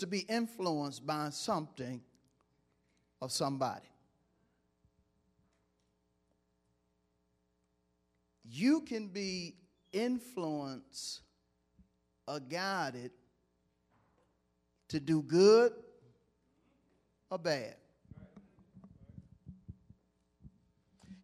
To 0.00 0.06
be 0.06 0.20
influenced 0.20 1.06
by 1.06 1.30
something 1.30 2.00
or 3.20 3.30
somebody. 3.30 3.86
You 8.44 8.80
can 8.80 9.08
be 9.08 9.54
influenced 9.92 11.20
or 12.26 12.40
guided 12.40 13.12
to 14.88 14.98
do 14.98 15.22
good 15.22 15.72
or 17.30 17.38
bad. 17.38 17.76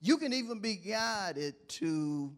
You 0.00 0.18
can 0.18 0.32
even 0.32 0.60
be 0.60 0.76
guided 0.76 1.68
to 1.68 2.32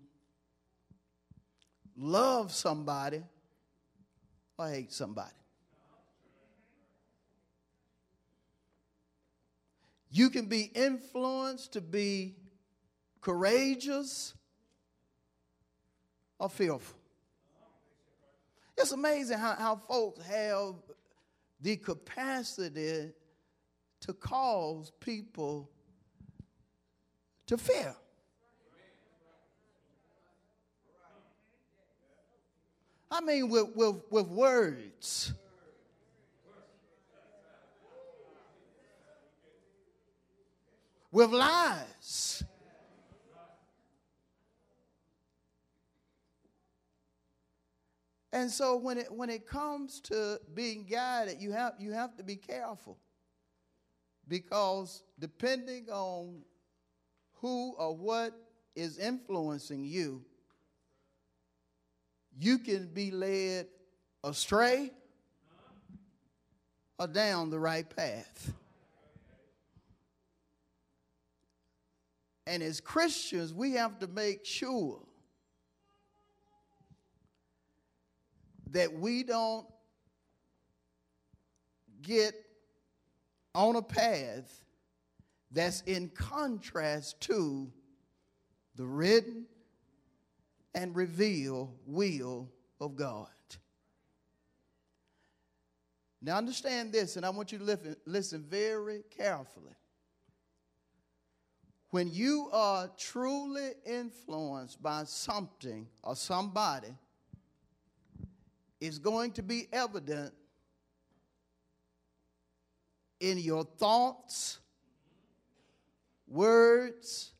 love 1.96 2.52
somebody 2.52 3.22
or 4.56 4.70
hate 4.70 4.92
somebody. 4.92 5.34
You 10.10 10.30
can 10.30 10.46
be 10.46 10.62
influenced 10.62 11.72
to 11.74 11.80
be 11.80 12.36
courageous 13.20 14.34
or 16.38 16.48
fearful. 16.48 16.98
It's 18.76 18.92
amazing 18.92 19.38
how, 19.38 19.54
how 19.54 19.76
folks 19.88 20.24
have 20.24 20.74
the 21.60 21.76
capacity 21.76 23.10
to 24.00 24.12
cause 24.12 24.92
people 25.00 25.68
to 27.46 27.58
fear. 27.58 27.94
I 33.10 33.20
mean, 33.20 33.48
with, 33.48 33.74
with, 33.74 33.96
with 34.10 34.28
words. 34.28 35.32
With 41.10 41.30
lies. 41.30 42.44
And 48.32 48.50
so 48.50 48.76
when 48.76 48.98
it 48.98 49.10
when 49.10 49.30
it 49.30 49.46
comes 49.46 50.00
to 50.02 50.38
being 50.54 50.84
guided, 50.84 51.40
you 51.40 51.52
have 51.52 51.74
you 51.78 51.92
have 51.92 52.16
to 52.18 52.22
be 52.22 52.36
careful. 52.36 52.98
Because 54.28 55.02
depending 55.18 55.88
on 55.90 56.42
who 57.40 57.74
or 57.78 57.96
what 57.96 58.34
is 58.76 58.98
influencing 58.98 59.84
you, 59.84 60.22
you 62.38 62.58
can 62.58 62.86
be 62.88 63.10
led 63.10 63.66
astray 64.22 64.92
or 66.98 67.06
down 67.06 67.48
the 67.48 67.58
right 67.58 67.88
path. 67.88 68.52
And 72.48 72.62
as 72.62 72.80
Christians, 72.80 73.52
we 73.52 73.72
have 73.72 73.98
to 73.98 74.06
make 74.06 74.46
sure 74.46 75.00
that 78.70 78.90
we 78.90 79.22
don't 79.22 79.66
get 82.00 82.32
on 83.54 83.76
a 83.76 83.82
path 83.82 84.64
that's 85.50 85.82
in 85.82 86.08
contrast 86.08 87.20
to 87.20 87.70
the 88.76 88.86
written 88.86 89.44
and 90.74 90.96
revealed 90.96 91.76
will 91.84 92.48
of 92.80 92.96
God. 92.96 93.28
Now 96.22 96.38
understand 96.38 96.92
this, 96.92 97.16
and 97.16 97.26
I 97.26 97.30
want 97.30 97.52
you 97.52 97.58
to 97.58 97.64
listen, 97.64 97.96
listen 98.06 98.42
very 98.42 99.02
carefully. 99.14 99.74
When 101.90 102.10
you 102.12 102.50
are 102.52 102.90
truly 102.98 103.70
influenced 103.86 104.82
by 104.82 105.04
something 105.04 105.86
or 106.02 106.16
somebody, 106.16 106.94
it's 108.80 108.98
going 108.98 109.32
to 109.32 109.42
be 109.42 109.68
evident 109.72 110.34
in 113.20 113.38
your 113.38 113.64
thoughts, 113.64 114.58
words, 116.28 117.32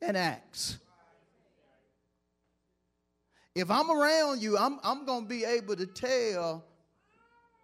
and 0.00 0.16
acts. 0.16 0.78
If 3.54 3.70
I'm 3.70 3.90
around 3.90 4.42
you, 4.42 4.58
I'm, 4.58 4.78
I'm 4.82 5.06
going 5.06 5.22
to 5.22 5.28
be 5.28 5.44
able 5.44 5.76
to 5.76 5.86
tell 5.86 6.64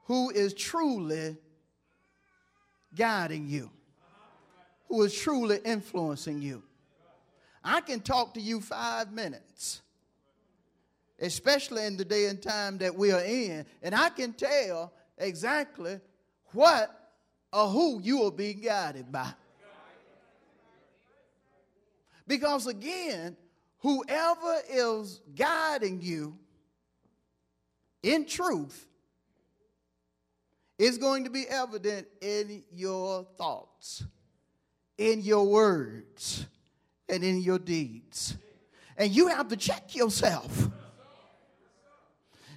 who 0.04 0.30
is 0.30 0.54
truly 0.54 1.36
guiding 2.94 3.48
you, 3.48 3.70
who 4.90 5.02
is 5.04 5.16
truly 5.16 5.60
influencing 5.64 6.42
you. 6.42 6.62
I 7.62 7.80
can 7.80 8.00
talk 8.00 8.34
to 8.34 8.40
you 8.40 8.60
five 8.60 9.12
minutes, 9.12 9.80
especially 11.20 11.86
in 11.86 11.96
the 11.96 12.04
day 12.04 12.26
and 12.26 12.42
time 12.42 12.78
that 12.78 12.96
we 12.96 13.12
are 13.12 13.22
in, 13.22 13.64
and 13.82 13.94
I 13.94 14.10
can 14.10 14.32
tell 14.32 14.92
exactly 15.16 16.00
what 16.52 16.90
or 17.52 17.68
who 17.68 18.00
you 18.02 18.24
are 18.24 18.32
being 18.32 18.60
guided 18.60 19.12
by. 19.12 19.32
Because 22.26 22.66
again, 22.66 23.36
whoever 23.78 24.56
is 24.68 25.20
guiding 25.36 26.00
you 26.00 26.36
in 28.02 28.24
truth 28.24 28.88
is 30.78 30.98
going 30.98 31.24
to 31.24 31.30
be 31.30 31.46
evident 31.48 32.08
in 32.20 32.64
your 32.72 33.24
thoughts, 33.36 34.02
in 35.00 35.22
your 35.22 35.46
words, 35.46 36.46
and 37.08 37.24
in 37.24 37.40
your 37.40 37.58
deeds. 37.58 38.36
And 38.98 39.10
you 39.10 39.28
have 39.28 39.48
to 39.48 39.56
check 39.56 39.96
yourself. 39.96 40.68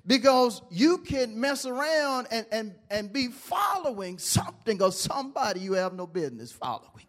Because 0.06 0.62
you 0.70 0.98
can 0.98 1.40
mess 1.40 1.66
around 1.66 2.28
and, 2.32 2.46
and, 2.52 2.76
and 2.92 3.14
be 3.14 3.30
following 3.30 4.18
something 4.18 4.82
or 4.82 4.92
somebody 4.92 5.62
you 5.62 5.74
have 5.74 5.94
no 5.94 6.06
business 6.06 6.52
following. 6.52 7.08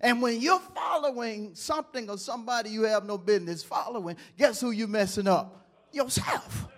And 0.00 0.22
when 0.22 0.40
you're 0.40 0.60
following 0.60 1.56
something 1.56 2.08
or 2.08 2.16
somebody 2.16 2.70
you 2.70 2.84
have 2.84 3.04
no 3.04 3.18
business 3.18 3.64
following, 3.64 4.16
guess 4.38 4.60
who 4.60 4.70
you're 4.70 4.86
messing 4.86 5.26
up? 5.26 5.66
Yourself. 5.92 6.68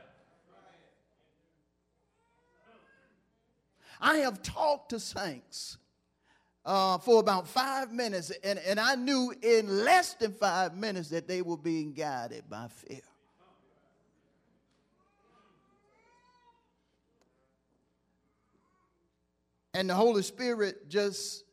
I 4.00 4.16
have 4.16 4.42
talked 4.42 4.88
to 4.90 4.98
saints 4.98 5.76
uh, 6.64 6.98
for 6.98 7.20
about 7.20 7.48
five 7.48 7.92
minutes, 7.92 8.32
and, 8.44 8.58
and 8.60 8.78
I 8.78 8.94
knew 8.94 9.34
in 9.42 9.84
less 9.84 10.14
than 10.14 10.32
five 10.32 10.76
minutes 10.76 11.08
that 11.08 11.26
they 11.26 11.42
were 11.42 11.56
being 11.56 11.92
guided 11.92 12.48
by 12.48 12.68
fear. 12.68 13.00
And 19.74 19.88
the 19.88 19.94
Holy 19.94 20.22
Spirit 20.22 20.88
just 20.88 21.44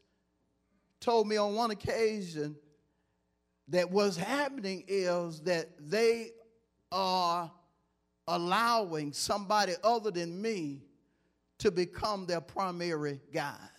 told 1.00 1.28
me 1.28 1.38
on 1.38 1.56
one 1.56 1.72
occasion 1.72 2.56
that 3.70 3.90
what's 3.90 4.18
happening 4.18 4.84
is 4.88 5.40
that 5.42 5.70
they 5.80 6.32
are 6.92 7.50
allowing 8.28 9.14
somebody 9.14 9.74
other 9.84 10.12
than 10.12 10.42
me 10.42 10.84
to 11.60 11.72
become 11.72 12.26
their 12.26 12.42
primary 12.42 13.22
guide. 13.34 13.79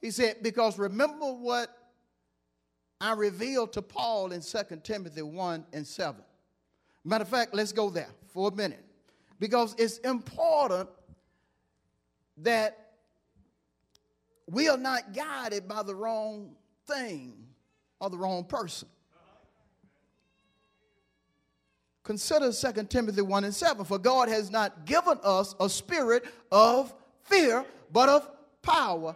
He 0.00 0.10
said, 0.10 0.36
because 0.42 0.78
remember 0.78 1.26
what 1.26 1.76
I 3.00 3.12
revealed 3.12 3.72
to 3.74 3.82
Paul 3.82 4.32
in 4.32 4.40
2 4.40 4.58
Timothy 4.82 5.22
1 5.22 5.66
and 5.72 5.86
7. 5.86 6.22
Matter 7.04 7.22
of 7.22 7.28
fact, 7.28 7.54
let's 7.54 7.72
go 7.72 7.90
there 7.90 8.10
for 8.32 8.48
a 8.48 8.54
minute. 8.54 8.84
Because 9.38 9.74
it's 9.78 9.98
important 9.98 10.88
that 12.38 12.92
we 14.46 14.68
are 14.68 14.76
not 14.76 15.14
guided 15.14 15.66
by 15.66 15.82
the 15.82 15.94
wrong 15.94 16.56
thing 16.86 17.34
or 18.00 18.10
the 18.10 18.18
wrong 18.18 18.44
person. 18.44 18.88
Consider 22.02 22.52
2 22.52 22.84
Timothy 22.84 23.22
1 23.22 23.44
and 23.44 23.54
7. 23.54 23.84
For 23.84 23.98
God 23.98 24.28
has 24.28 24.50
not 24.50 24.84
given 24.84 25.18
us 25.22 25.54
a 25.60 25.68
spirit 25.68 26.24
of 26.50 26.92
fear, 27.22 27.64
but 27.92 28.08
of 28.08 28.28
power 28.62 29.14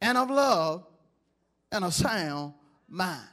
and 0.00 0.18
of 0.18 0.30
love 0.30 0.86
and 1.72 1.84
a 1.84 1.90
sound 1.90 2.54
mind. 2.88 3.28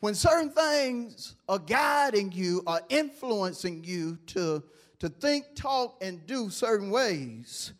When 0.00 0.14
certain 0.14 0.50
things 0.50 1.34
are 1.48 1.58
guiding 1.58 2.30
you, 2.32 2.62
are 2.66 2.80
influencing 2.88 3.82
you 3.82 4.18
to, 4.26 4.62
to 4.98 5.08
think, 5.08 5.46
talk, 5.54 5.96
and 6.02 6.24
do 6.26 6.50
certain 6.50 6.90
ways, 6.90 7.72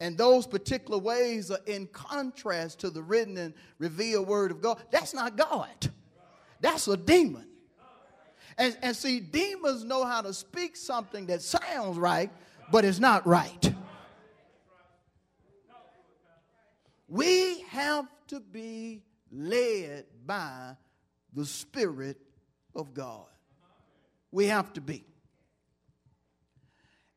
and 0.00 0.16
those 0.16 0.46
particular 0.46 0.98
ways 0.98 1.50
are 1.50 1.60
in 1.66 1.86
contrast 1.88 2.80
to 2.80 2.90
the 2.90 3.02
written 3.02 3.36
and 3.36 3.54
revealed 3.78 4.26
word 4.26 4.50
of 4.50 4.60
God, 4.60 4.82
that's 4.90 5.14
not 5.14 5.36
God. 5.36 5.68
That's 6.60 6.88
a 6.88 6.96
demon. 6.96 7.46
And, 8.56 8.76
and 8.82 8.96
see, 8.96 9.20
demons 9.20 9.84
know 9.84 10.04
how 10.04 10.22
to 10.22 10.32
speak 10.32 10.76
something 10.76 11.26
that 11.26 11.42
sounds 11.42 11.98
right, 11.98 12.30
but 12.70 12.84
it's 12.84 13.00
not 13.00 13.26
right. 13.26 13.73
We 17.14 17.60
have 17.68 18.08
to 18.26 18.40
be 18.40 19.04
led 19.30 20.06
by 20.26 20.74
the 21.32 21.46
Spirit 21.46 22.18
of 22.74 22.92
God. 22.92 23.28
We 24.32 24.46
have 24.46 24.72
to 24.72 24.80
be. 24.80 25.04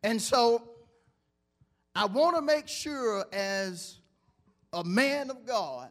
And 0.04 0.22
so 0.22 0.70
I 1.96 2.06
want 2.06 2.36
to 2.36 2.44
make 2.44 2.68
sure, 2.68 3.26
as 3.34 3.98
a 4.72 4.84
man 4.84 5.32
of 5.32 5.48
God, 5.48 5.90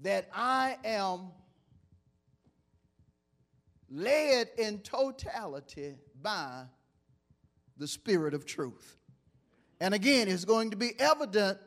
that 0.00 0.28
I 0.34 0.76
am 0.84 1.30
led 3.88 4.50
in 4.58 4.80
totality 4.80 5.94
by 6.20 6.64
the 7.76 7.86
Spirit 7.86 8.34
of 8.34 8.44
truth. 8.44 8.96
And 9.80 9.94
again, 9.94 10.26
it's 10.26 10.44
going 10.44 10.72
to 10.72 10.76
be 10.76 10.98
evident 10.98 11.58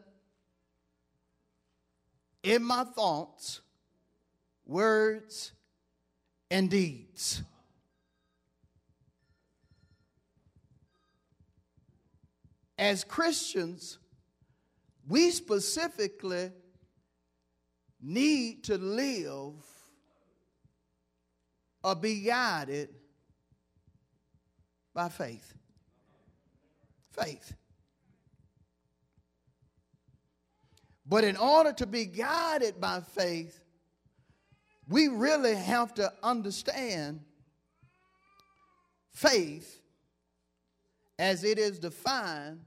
in 2.43 2.63
my 2.63 2.83
thoughts, 2.83 3.61
words, 4.65 5.53
and 6.49 6.69
deeds. 6.69 7.43
As 12.77 13.03
Christians, 13.03 13.99
we 15.07 15.29
specifically 15.29 16.51
need 18.01 18.63
to 18.63 18.77
live 18.77 19.53
or 21.83 21.95
be 21.95 22.21
guided 22.21 22.89
by 24.93 25.09
faith. 25.09 25.53
Faith. 27.11 27.53
But 31.11 31.25
in 31.25 31.35
order 31.35 31.73
to 31.73 31.85
be 31.85 32.05
guided 32.05 32.79
by 32.79 33.01
faith, 33.01 33.59
we 34.87 35.09
really 35.09 35.55
have 35.55 35.93
to 35.95 36.09
understand 36.23 37.19
faith 39.13 39.81
as 41.19 41.43
it 41.43 41.59
is 41.59 41.79
defined 41.79 42.61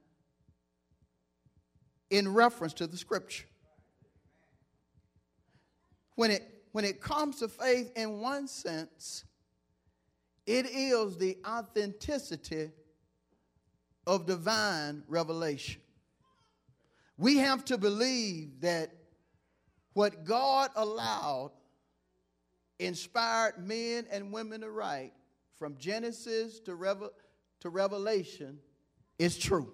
in 2.11 2.35
reference 2.35 2.75
to 2.75 2.87
the 2.87 2.99
scripture. 2.99 3.47
When 6.15 6.31
it, 6.31 6.43
when 6.73 6.85
it 6.85 7.01
comes 7.01 7.39
to 7.39 7.49
faith, 7.49 7.93
in 7.97 8.21
one 8.21 8.47
sense, 8.47 9.25
it 10.47 10.67
is 10.67 11.17
the 11.17 11.39
authenticity 11.47 12.73
of 14.07 14.27
divine 14.27 15.03
revelation. 15.09 15.81
We 17.17 17.39
have 17.39 17.65
to 17.67 17.79
believe 17.79 18.61
that 18.61 18.91
what 19.93 20.25
God 20.25 20.71
allowed 20.75 21.53
inspired 22.79 23.59
men 23.59 24.07
and 24.11 24.33
women 24.33 24.63
to 24.63 24.71
write 24.71 25.13
from 25.57 25.77
Genesis 25.79 26.59
to, 26.61 26.75
Revel- 26.75 27.13
to 27.61 27.71
Revelation 27.71 28.59
is 29.19 29.39
true. 29.39 29.73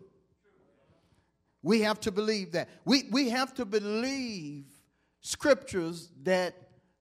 We 1.63 1.81
have 1.83 2.01
to 2.01 2.13
believe 2.13 2.53
that. 2.53 2.69
We, 2.85 3.05
we 3.11 3.31
have 3.31 3.55
to 3.55 3.65
believe 3.65 4.67
scriptures 5.21 6.11
that 6.23 6.55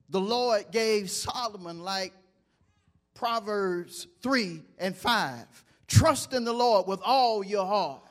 the 0.09 0.19
Lord 0.19 0.65
gave 0.71 1.09
Solomon, 1.09 1.81
like 1.81 2.13
Proverbs 3.13 4.07
3 4.21 4.61
and 4.77 4.95
5. 4.95 5.65
Trust 5.87 6.33
in 6.33 6.45
the 6.45 6.53
Lord 6.53 6.87
with 6.87 7.01
all 7.03 7.43
your 7.43 7.65
heart 7.65 8.08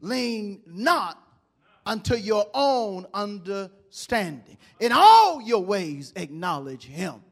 lean 0.00 0.62
not 0.66 1.22
unto 1.84 2.16
your 2.16 2.46
own 2.52 3.06
understanding. 3.14 4.58
In 4.80 4.92
all 4.92 5.40
your 5.40 5.64
ways, 5.64 6.12
acknowledge 6.16 6.84
him, 6.84 7.22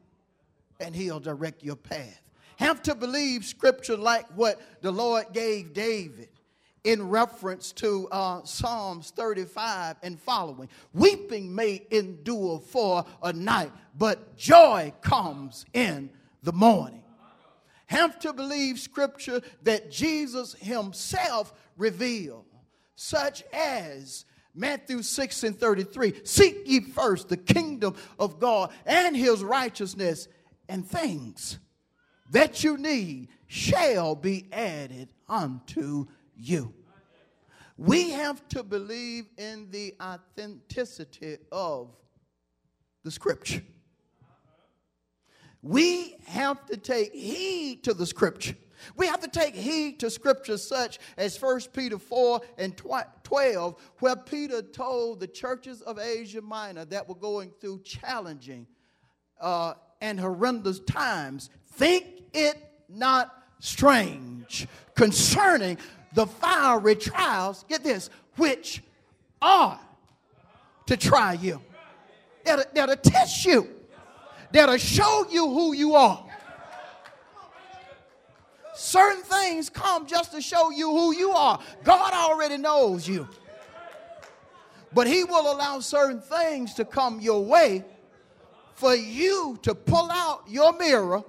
and 0.79 0.95
he'll 0.95 1.19
direct 1.19 1.63
your 1.63 1.75
path. 1.75 2.21
Have 2.57 2.81
to 2.83 2.95
believe 2.95 3.43
scripture 3.43 3.97
like 3.97 4.25
what 4.35 4.61
the 4.81 4.91
Lord 4.91 5.25
gave 5.33 5.73
David 5.73 6.29
in 6.85 7.09
reference 7.09 7.71
to 7.73 8.07
uh, 8.11 8.43
Psalms 8.43 9.11
35 9.11 9.97
and 10.03 10.19
following. 10.19 10.69
Weeping 10.93 11.53
may 11.53 11.85
endure 11.91 12.59
for 12.59 13.03
a 13.23 13.33
night, 13.33 13.71
but 13.97 14.37
joy 14.37 14.93
comes 15.01 15.65
in 15.73 16.09
the 16.43 16.53
morning. 16.53 17.03
Have 17.87 18.19
to 18.19 18.33
believe 18.33 18.79
scripture 18.79 19.41
that 19.63 19.91
Jesus 19.91 20.53
himself 20.53 21.53
revealed 21.77 22.45
such 22.95 23.43
as 23.53 24.25
Matthew 24.53 25.01
6 25.01 25.43
and 25.43 25.59
33 25.59 26.21
Seek 26.23 26.61
ye 26.65 26.79
first 26.79 27.29
the 27.29 27.37
kingdom 27.37 27.95
of 28.17 28.39
God 28.39 28.71
and 28.85 29.15
his 29.15 29.43
righteousness, 29.43 30.27
and 30.67 30.87
things 30.87 31.59
that 32.31 32.63
you 32.63 32.77
need 32.77 33.29
shall 33.47 34.15
be 34.15 34.47
added 34.51 35.13
unto 35.29 36.07
you. 36.35 36.73
We 37.77 38.11
have 38.11 38.47
to 38.49 38.63
believe 38.63 39.25
in 39.37 39.69
the 39.69 39.93
authenticity 40.01 41.37
of 41.51 41.89
the 43.03 43.11
scripture. 43.11 43.61
We 45.61 46.15
have 46.27 46.65
to 46.67 46.77
take 46.77 47.13
heed 47.13 47.83
to 47.83 47.93
the 47.93 48.05
scripture. 48.05 48.55
We 48.95 49.07
have 49.07 49.19
to 49.21 49.27
take 49.27 49.55
heed 49.55 49.99
to 49.99 50.09
scriptures 50.09 50.67
such 50.67 50.99
as 51.17 51.41
1 51.41 51.61
Peter 51.73 51.97
4 51.97 52.41
and 52.57 52.75
12, 53.23 53.75
where 53.99 54.15
Peter 54.15 54.61
told 54.61 55.19
the 55.19 55.27
churches 55.27 55.81
of 55.81 55.99
Asia 55.99 56.41
Minor 56.41 56.85
that 56.85 57.07
were 57.07 57.15
going 57.15 57.51
through 57.59 57.81
challenging 57.83 58.67
uh, 59.39 59.73
and 60.01 60.19
horrendous 60.19 60.79
times, 60.79 61.49
think 61.73 62.05
it 62.33 62.57
not 62.89 63.33
strange 63.59 64.67
concerning 64.93 65.77
the 66.13 66.25
fiery 66.25 66.95
trials, 66.95 67.65
get 67.67 67.83
this, 67.83 68.09
which 68.37 68.81
are 69.41 69.79
to 70.87 70.97
try 70.97 71.33
you. 71.33 71.61
That'll, 72.43 72.65
that'll 72.73 72.95
test 72.95 73.45
you. 73.45 73.69
That'll 74.51 74.77
show 74.77 75.25
you 75.29 75.49
who 75.49 75.73
you 75.73 75.95
are. 75.95 76.25
Certain 78.75 79.23
things 79.23 79.69
come 79.69 80.05
just 80.05 80.33
to 80.33 80.41
show 80.41 80.69
you 80.69 80.89
who 80.89 81.15
you 81.15 81.31
are. 81.31 81.59
God 81.83 82.13
already 82.13 82.57
knows 82.57 83.07
you. 83.07 83.27
But 84.93 85.07
He 85.07 85.23
will 85.23 85.51
allow 85.51 85.79
certain 85.79 86.19
things 86.19 86.73
to 86.75 86.85
come 86.85 87.21
your 87.21 87.43
way 87.43 87.85
for 88.73 88.93
you 88.93 89.57
to 89.61 89.73
pull 89.73 90.11
out 90.11 90.43
your 90.47 90.73
mirror, 90.77 91.23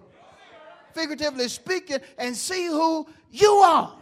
figuratively 0.93 1.49
speaking, 1.49 1.99
and 2.19 2.37
see 2.37 2.67
who 2.67 3.07
you 3.31 3.51
are. 3.51 3.95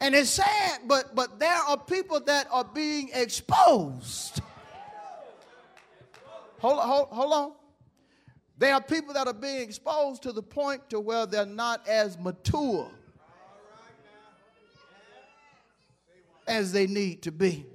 And 0.00 0.14
it's 0.14 0.30
sad, 0.30 0.80
but 0.86 1.14
but 1.14 1.38
there 1.38 1.54
are 1.54 1.78
people 1.78 2.20
that 2.20 2.48
are 2.50 2.64
being 2.64 3.08
exposed. 3.14 4.42
Hold 6.58 6.80
hold, 6.80 7.08
hold 7.08 7.32
on. 7.32 7.52
There 8.62 8.72
are 8.72 8.80
people 8.80 9.12
that 9.14 9.26
are 9.26 9.34
being 9.34 9.60
exposed 9.60 10.22
to 10.22 10.30
the 10.30 10.40
point 10.40 10.88
to 10.90 11.00
where 11.00 11.26
they're 11.26 11.44
not 11.44 11.84
as 11.88 12.16
mature 12.16 12.88
as 16.46 16.70
they 16.70 16.86
need 16.86 17.22
to 17.22 17.32
be. 17.32 17.66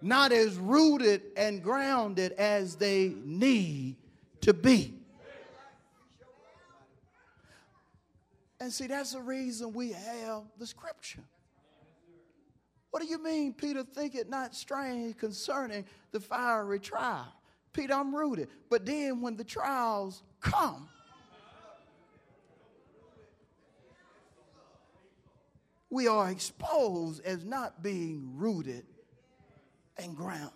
Not 0.00 0.32
as 0.32 0.56
rooted 0.56 1.20
and 1.36 1.62
grounded 1.62 2.32
as 2.32 2.76
they 2.76 3.12
need 3.22 3.96
to 4.40 4.54
be. 4.54 4.94
And 8.60 8.72
see, 8.72 8.86
that's 8.86 9.12
the 9.12 9.20
reason 9.20 9.74
we 9.74 9.92
have 9.92 10.44
the 10.58 10.66
scripture. 10.66 11.20
What 12.90 13.02
do 13.02 13.08
you 13.08 13.22
mean, 13.22 13.52
Peter? 13.52 13.82
Think 13.82 14.14
it 14.14 14.28
not 14.30 14.54
strange 14.54 15.16
concerning 15.16 15.84
the 16.10 16.20
fiery 16.20 16.80
trial. 16.80 17.32
Peter, 17.72 17.94
I'm 17.94 18.14
rooted. 18.14 18.48
But 18.70 18.86
then 18.86 19.20
when 19.20 19.36
the 19.36 19.44
trials 19.44 20.22
come, 20.40 20.88
we 25.90 26.06
are 26.06 26.30
exposed 26.30 27.24
as 27.24 27.44
not 27.44 27.82
being 27.82 28.32
rooted 28.34 28.84
and 29.96 30.16
grounded. 30.16 30.52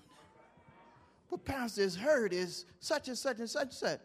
What 1.29 1.45
pastor 1.45 1.83
has 1.83 1.97
heard 1.97 2.33
is 2.33 2.67
such 2.81 3.09
and 3.09 3.17
such 3.17 3.39
and 3.39 3.49
such 3.49 3.63
and 3.63 3.73
such. 3.73 4.01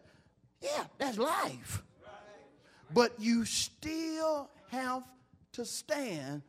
Yeah, 0.61 0.85
that's 0.97 1.17
life. 1.17 1.83
But 2.93 3.13
you 3.19 3.43
still 3.45 4.49
have 4.69 5.03
to 5.53 5.65
stand 5.65 6.41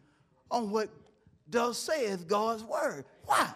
on 0.50 0.70
what 0.70 0.88
does 1.50 1.78
saith 1.78 2.26
God's 2.26 2.64
word. 2.64 3.05
Why? 3.25 3.50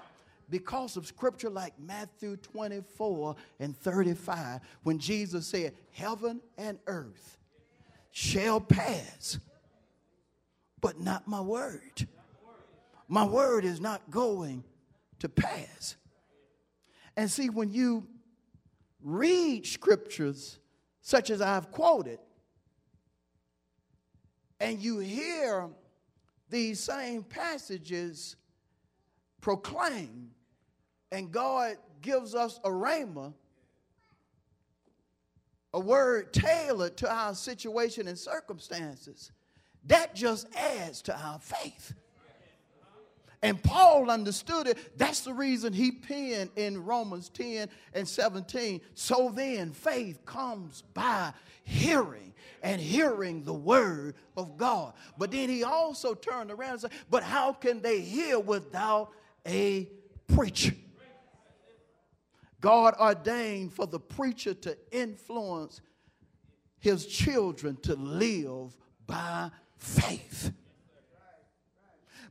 Because 0.49 0.97
of 0.97 1.07
scripture 1.07 1.51
like 1.51 1.73
Matthew 1.79 2.37
24 2.37 3.37
and 3.61 3.77
35, 3.77 4.61
when 4.83 4.99
Jesus 4.99 5.47
said, 5.47 5.75
Heaven 5.93 6.41
and 6.59 6.79
earth 6.87 7.39
shall 8.11 8.61
pass, 8.61 9.39
but 10.81 11.01
not 11.01 11.27
my 11.27 11.41
word. 11.41 12.07
My 13.09 13.25
word 13.25 13.65
is 13.65 13.81
not 13.81 14.11
going 14.11 14.65
to 15.21 15.29
pass. 15.29 15.97
And 17.17 17.31
see, 17.31 17.51
when 17.51 17.71
you 17.71 18.07
read 19.03 19.67
scriptures 19.67 20.59
such 21.01 21.31
as 21.31 21.41
I've 21.41 21.71
quoted, 21.71 22.19
and 24.61 24.81
you 24.81 25.01
hear 25.01 25.69
these 26.53 26.79
same 26.79 27.25
passages 27.25 28.37
proclaim, 29.41 30.31
and 31.11 31.33
God 31.33 31.77
gives 32.03 32.35
us 32.35 32.61
a 32.63 32.69
rhema, 32.69 33.33
a 35.75 35.81
word 35.81 36.33
tailored 36.33 36.97
to 36.99 37.11
our 37.11 37.35
situation 37.35 38.07
and 38.07 38.19
circumstances, 38.19 39.33
that 39.87 40.15
just 40.15 40.47
adds 40.55 41.03
to 41.03 41.19
our 41.19 41.41
faith. 41.41 41.95
And 43.45 43.61
Paul 43.61 44.09
understood 44.09 44.69
it. 44.69 44.97
That's 44.97 45.23
the 45.23 45.35
reason 45.35 45.73
he 45.73 45.91
penned 45.91 46.51
in 46.55 46.85
Romans 46.85 47.29
10 47.31 47.69
and 47.93 48.07
17. 48.07 48.81
So 48.95 49.33
then, 49.35 49.73
faith 49.73 50.25
comes 50.25 50.83
by 50.95 51.33
hearing, 51.65 52.32
and 52.63 52.81
hearing 52.81 53.45
the 53.45 53.53
word 53.55 54.15
of 54.37 54.57
God. 54.57 54.95
But 55.19 55.33
then 55.33 55.49
he 55.49 55.65
also 55.65 56.15
turned 56.15 56.51
around 56.51 56.73
and 56.73 56.81
said, 56.83 56.93
But 57.11 57.23
how 57.23 57.53
can 57.53 57.83
they 57.83 58.01
hear 58.01 58.39
without 58.39 59.11
a 59.47 59.89
preacher? 60.29 60.75
God 62.61 62.95
ordained 63.01 63.73
for 63.73 63.87
the 63.87 63.99
preacher 63.99 64.55
to 64.55 64.79
influence 64.93 65.81
his 66.79 67.07
children 67.07 67.77
to 67.83 67.97
live 67.97 68.77
by 69.07 69.51
faith. 69.77 70.53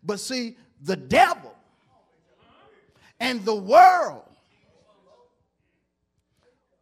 But 0.01 0.19
see, 0.19 0.57
the 0.81 0.95
devil 0.95 1.53
and 3.19 3.43
the 3.45 3.55
world 3.55 4.23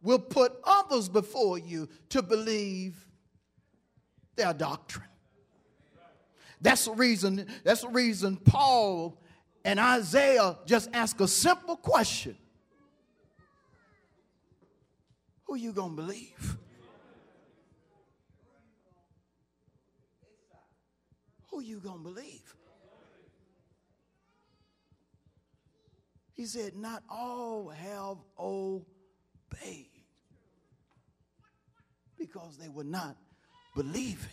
will 0.02 0.18
put 0.18 0.52
others 0.64 1.08
before 1.08 1.58
you 1.58 1.88
to 2.08 2.22
believe 2.22 3.06
their 4.36 4.52
doctrine. 4.52 5.06
That's 6.60 6.84
the 6.84 6.92
reason, 6.92 7.46
that's 7.64 7.82
the 7.82 7.88
reason 7.88 8.36
Paul 8.36 9.18
and 9.64 9.78
Isaiah 9.78 10.56
just 10.66 10.90
ask 10.92 11.20
a 11.20 11.28
simple 11.28 11.76
question. 11.76 12.36
Who 15.44 15.56
you 15.56 15.72
gonna 15.72 15.94
believe? 15.94 16.56
Who 21.50 21.60
you 21.60 21.80
gonna 21.80 21.98
believe? 21.98 22.54
He 26.34 26.46
said, 26.46 26.76
Not 26.76 27.02
all 27.10 27.68
have 27.68 28.16
obeyed 28.38 29.90
because 32.16 32.56
they 32.56 32.68
were 32.68 32.84
not 32.84 33.16
believing. 33.74 34.28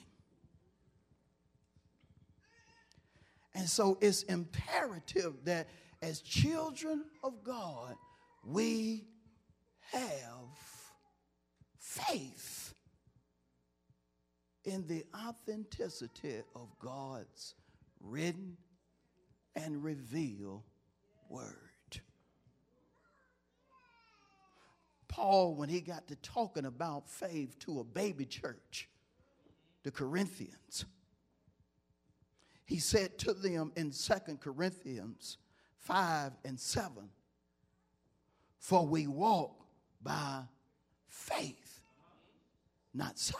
And 3.53 3.67
so 3.67 3.97
it's 4.01 4.23
imperative 4.23 5.33
that 5.45 5.67
as 6.01 6.21
children 6.21 7.05
of 7.23 7.43
God, 7.43 7.95
we 8.45 9.07
have 9.91 10.47
faith 11.79 12.73
in 14.63 14.85
the 14.85 15.05
authenticity 15.15 16.41
of 16.55 16.67
God's 16.79 17.55
written 17.99 18.57
and 19.55 19.83
revealed 19.83 20.63
word. 21.29 21.55
Paul, 25.07 25.55
when 25.55 25.69
he 25.69 25.81
got 25.81 26.07
to 26.09 26.15
talking 26.17 26.65
about 26.65 27.09
faith 27.09 27.57
to 27.59 27.79
a 27.79 27.83
baby 27.83 28.25
church, 28.25 28.87
the 29.87 29.91
Corinthians, 29.91 30.83
he 32.65 32.77
said 32.77 33.17
to 33.19 33.31
them 33.31 33.71
in 33.77 33.93
Second 33.93 34.41
Corinthians 34.41 35.37
5 35.77 36.33
and 36.43 36.59
7 36.59 36.91
For 38.59 38.85
we 38.85 39.07
walk 39.07 39.63
by 40.03 40.41
faith, 41.07 41.79
not 42.93 43.17
sight. 43.17 43.39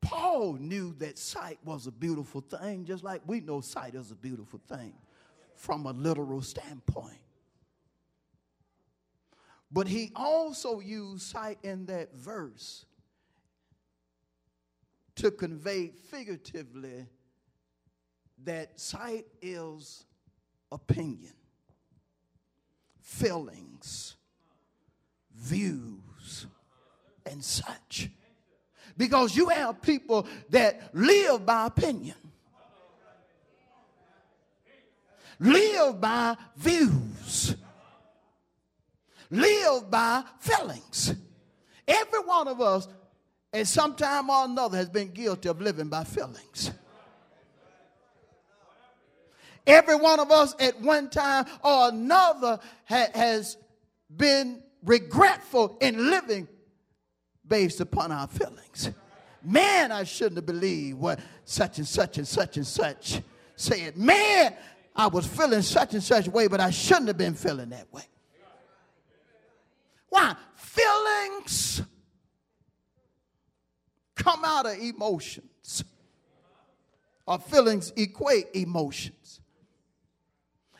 Paul 0.00 0.58
knew 0.60 0.94
that 1.00 1.18
sight 1.18 1.58
was 1.64 1.88
a 1.88 1.92
beautiful 1.92 2.40
thing, 2.40 2.84
just 2.84 3.02
like 3.02 3.20
we 3.26 3.40
know 3.40 3.60
sight 3.60 3.96
is 3.96 4.12
a 4.12 4.14
beautiful 4.14 4.60
thing 4.68 4.94
from 5.56 5.86
a 5.86 5.92
literal 5.92 6.42
standpoint. 6.42 7.18
But 9.70 9.86
he 9.86 10.12
also 10.16 10.80
used 10.80 11.22
sight 11.22 11.58
in 11.62 11.86
that 11.86 12.14
verse 12.14 12.86
to 15.16 15.30
convey 15.30 15.88
figuratively 16.10 17.06
that 18.44 18.80
sight 18.80 19.26
is 19.42 20.04
opinion, 20.72 21.34
feelings, 23.00 24.16
views, 25.36 26.46
and 27.26 27.44
such. 27.44 28.10
Because 28.96 29.36
you 29.36 29.48
have 29.48 29.82
people 29.82 30.26
that 30.50 30.90
live 30.94 31.44
by 31.44 31.66
opinion, 31.66 32.16
live 35.38 36.00
by 36.00 36.36
views 36.56 37.54
live 39.30 39.90
by 39.90 40.24
feelings. 40.40 41.14
Every 41.86 42.20
one 42.20 42.48
of 42.48 42.60
us, 42.60 42.88
at 43.52 43.66
some 43.66 43.94
time 43.94 44.30
or 44.30 44.44
another, 44.44 44.76
has 44.76 44.88
been 44.88 45.08
guilty 45.08 45.48
of 45.48 45.60
living 45.60 45.88
by 45.88 46.04
feelings. 46.04 46.70
Every 49.66 49.96
one 49.96 50.18
of 50.18 50.30
us, 50.30 50.54
at 50.60 50.80
one 50.80 51.10
time 51.10 51.44
or 51.62 51.88
another, 51.88 52.58
ha- 52.86 53.08
has 53.14 53.58
been 54.14 54.62
regretful 54.82 55.76
in 55.80 56.10
living 56.10 56.48
based 57.46 57.80
upon 57.80 58.10
our 58.12 58.26
feelings. 58.28 58.90
Man, 59.42 59.92
I 59.92 60.04
shouldn't 60.04 60.36
have 60.36 60.46
believed 60.46 60.98
what 60.98 61.20
such 61.44 61.78
and 61.78 61.86
such 61.86 62.18
and 62.18 62.26
such 62.26 62.56
and 62.56 62.66
such 62.66 63.20
said. 63.56 63.96
Man, 63.96 64.54
I 64.96 65.06
was 65.06 65.26
feeling 65.26 65.62
such 65.62 65.94
and 65.94 66.02
such 66.02 66.28
way, 66.28 66.48
but 66.48 66.60
I 66.60 66.70
shouldn't 66.70 67.08
have 67.08 67.18
been 67.18 67.34
feeling 67.34 67.70
that 67.70 67.92
way. 67.92 68.02
Why? 70.08 70.34
Feelings 70.56 71.82
come 74.14 74.44
out 74.44 74.66
of 74.66 74.78
emotions, 74.78 75.84
or 77.26 77.38
feelings 77.38 77.92
equate 77.96 78.48
emotions. 78.54 79.40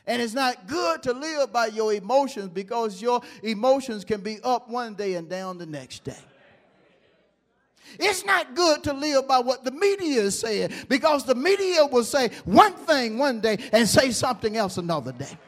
And 0.07 0.23
it's 0.23 0.33
not 0.33 0.67
good 0.67 1.03
to 1.03 1.13
live 1.13 1.53
by 1.53 1.67
your 1.67 1.93
emotions 1.93 2.49
because 2.49 3.01
your 3.03 3.21
emotions 3.43 4.07
can 4.07 4.23
be 4.23 4.39
up 4.43 4.69
one 4.71 4.95
day 4.95 5.15
and 5.15 5.29
down 5.29 5.59
the 5.59 5.67
next 5.67 6.03
day. 6.03 6.17
It's 7.99 8.25
not 8.25 8.55
good 8.55 8.83
to 8.85 8.93
live 8.93 9.29
by 9.29 9.39
what 9.39 9.65
the 9.65 9.71
media 9.71 10.23
is 10.23 10.39
saying 10.39 10.73
because 10.89 11.25
the 11.25 11.35
media 11.35 11.87
will 11.87 12.05
say 12.05 12.31
one 12.45 12.73
thing 12.73 13.19
one 13.19 13.41
day 13.41 13.59
and 13.73 13.89
say 13.89 14.11
something 14.11 14.57
else 14.57 14.79
another 14.79 15.13
day. 15.13 15.39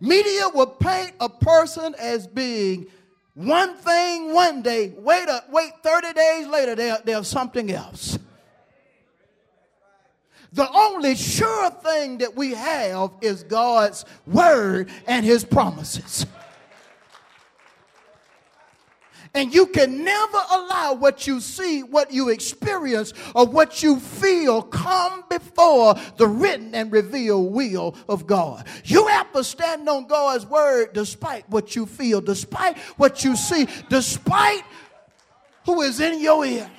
Media 0.00 0.48
will 0.54 0.66
paint 0.66 1.12
a 1.20 1.28
person 1.28 1.94
as 1.98 2.26
being 2.26 2.86
one 3.34 3.76
thing 3.76 4.32
one 4.32 4.62
day, 4.62 4.94
wait, 4.96 5.28
a, 5.28 5.44
wait 5.50 5.72
30 5.82 6.12
days 6.12 6.46
later, 6.46 6.74
there, 6.74 6.98
there's 7.04 7.28
something 7.28 7.70
else. 7.72 8.18
The 10.52 10.70
only 10.72 11.16
sure 11.16 11.70
thing 11.70 12.18
that 12.18 12.36
we 12.36 12.54
have 12.54 13.10
is 13.20 13.42
God's 13.42 14.04
word 14.24 14.88
and 15.08 15.26
his 15.26 15.44
promises. 15.44 16.26
And 19.34 19.52
you 19.52 19.66
can 19.66 20.04
never 20.04 20.38
allow 20.52 20.94
what 20.94 21.26
you 21.26 21.40
see, 21.40 21.82
what 21.82 22.12
you 22.12 22.28
experience, 22.28 23.12
or 23.34 23.46
what 23.46 23.82
you 23.82 23.98
feel 23.98 24.62
come 24.62 25.24
before 25.28 25.96
the 26.16 26.28
written 26.28 26.72
and 26.72 26.92
revealed 26.92 27.52
will 27.52 27.96
of 28.08 28.28
God. 28.28 28.64
You 28.84 29.08
have 29.08 29.32
to 29.32 29.42
stand 29.42 29.88
on 29.88 30.06
God's 30.06 30.46
word 30.46 30.92
despite 30.92 31.50
what 31.50 31.74
you 31.74 31.84
feel, 31.84 32.20
despite 32.20 32.78
what 32.96 33.24
you 33.24 33.34
see, 33.34 33.66
despite 33.88 34.62
who 35.66 35.82
is 35.82 35.98
in 35.98 36.20
your 36.20 36.46
ear. 36.46 36.70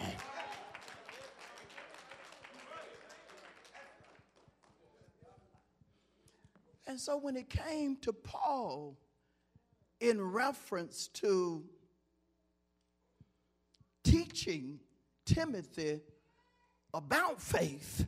And 6.87 6.97
so 6.97 7.17
when 7.17 7.35
it 7.35 7.49
came 7.49 7.97
to 7.97 8.13
Paul, 8.13 8.95
in 9.99 10.21
reference 10.21 11.07
to 11.07 11.63
teaching 14.05 14.79
Timothy 15.25 15.99
about 16.93 17.41
faith, 17.41 18.05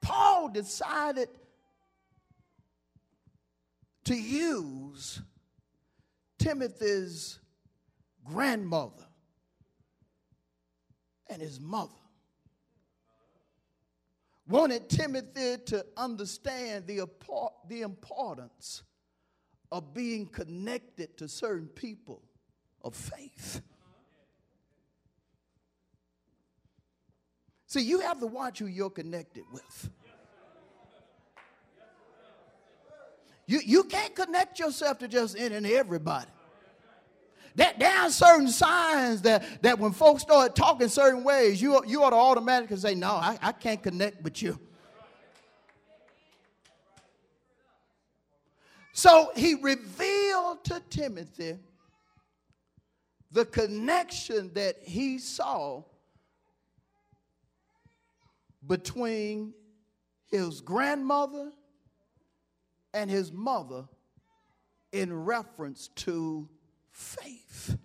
Paul 0.00 0.48
decided 0.48 1.28
to 4.04 4.14
use 4.14 5.20
Timothy's 6.38 7.40
grandmother 8.24 9.04
and 11.28 11.42
his 11.42 11.60
mother. 11.60 11.90
Wanted 14.48 14.88
Timothy 14.88 15.56
to 15.66 15.84
understand 15.96 16.86
the, 16.86 17.08
the 17.68 17.82
importance 17.82 18.84
of 19.72 19.92
being 19.92 20.26
connected 20.26 21.16
to 21.18 21.28
certain 21.28 21.66
people 21.66 22.22
of 22.82 22.94
faith. 22.94 23.60
See, 27.76 27.82
you 27.82 28.00
have 28.00 28.20
to 28.20 28.26
watch 28.26 28.60
who 28.60 28.68
you're 28.68 28.88
connected 28.88 29.44
with. 29.52 29.90
You, 33.46 33.60
you 33.62 33.84
can't 33.84 34.14
connect 34.14 34.58
yourself 34.58 34.98
to 35.00 35.08
just 35.08 35.36
any 35.36 35.56
and 35.56 35.66
everybody. 35.66 36.30
That, 37.56 37.78
there 37.78 37.94
are 37.94 38.08
certain 38.08 38.48
signs 38.48 39.20
that, 39.22 39.60
that 39.60 39.78
when 39.78 39.92
folks 39.92 40.22
start 40.22 40.56
talking 40.56 40.88
certain 40.88 41.22
ways, 41.22 41.60
you, 41.60 41.84
you 41.86 42.02
ought 42.02 42.10
to 42.10 42.16
automatically 42.16 42.78
say, 42.78 42.94
No, 42.94 43.10
I, 43.10 43.38
I 43.42 43.52
can't 43.52 43.82
connect 43.82 44.24
with 44.24 44.40
you. 44.40 44.58
So 48.94 49.32
he 49.36 49.54
revealed 49.56 50.64
to 50.64 50.80
Timothy 50.88 51.58
the 53.30 53.44
connection 53.44 54.50
that 54.54 54.78
he 54.82 55.18
saw 55.18 55.82
between 58.66 59.54
his 60.26 60.60
grandmother 60.60 61.50
and 62.92 63.10
his 63.10 63.32
mother 63.32 63.84
in 64.92 65.12
reference 65.24 65.88
to 65.88 66.48
faith. 66.90 67.76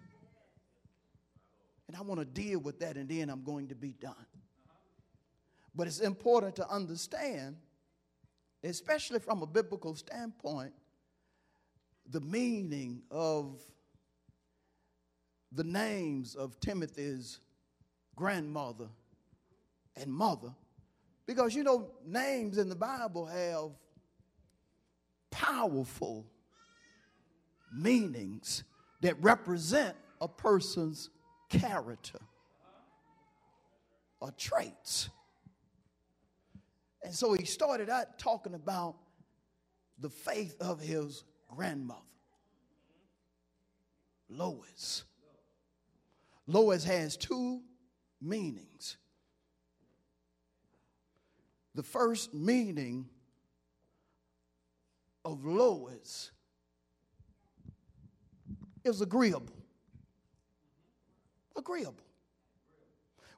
And 1.88 1.98
I 1.98 2.02
want 2.02 2.20
to 2.20 2.26
deal 2.26 2.60
with 2.60 2.80
that 2.80 2.96
and 2.96 3.10
then 3.10 3.30
I'm 3.30 3.44
going 3.44 3.68
to 3.68 3.76
be 3.76 3.92
done. 3.92 4.16
But 5.76 5.88
it's 5.88 6.00
important 6.00 6.56
to 6.58 6.70
understand, 6.70 7.58
especially 8.64 9.20
from 9.20 9.42
a 9.42 9.46
biblical 9.46 9.96
standpoint, 9.96 10.74
the 12.10 12.22
meaning 12.22 13.04
of 13.12 13.62
the 15.52 15.64
names 15.64 16.36
of 16.36 16.60
Timothy's 16.60 17.40
grandmother 18.16 18.88
and 19.96 20.12
mother 20.12 20.54
because 21.28 21.56
you 21.56 21.64
know, 21.64 21.92
names 22.06 22.58
in 22.58 22.70
the 22.70 22.76
Bible 22.76 23.26
have 23.26 23.72
powerful 25.32 26.26
meanings 27.74 28.64
that 29.02 29.22
represent 29.22 29.96
a 30.22 30.28
person's 30.28 31.10
character 31.50 32.20
or 34.20 34.32
traits. 34.32 35.10
And 37.04 37.14
so 37.14 37.34
he 37.34 37.46
started 37.46 37.90
out 37.90 38.20
talking 38.20 38.54
about 38.54 38.96
the 40.00 40.10
faith 40.10 40.56
of 40.62 40.80
his 40.82 41.24
grandmother, 41.50 42.02
Lois. 44.30 45.04
Lois 46.48 46.84
has 46.84 47.18
two 47.18 47.62
meanings 48.22 48.98
the 51.76 51.84
first 51.84 52.34
meaning 52.34 53.08
of 55.24 55.46
Lois 55.46 56.32
is 58.84 59.02
agreeable. 59.02 59.56
Agreeable. 61.56 62.04